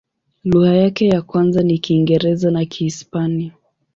[0.43, 3.51] Lugha yake ya kwanza ni Kiingereza na Kihispania.